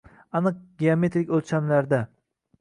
Aniq 0.37 0.55
geometrik 0.83 1.35
o‘lchamlarda 1.41 2.01
u. 2.07 2.09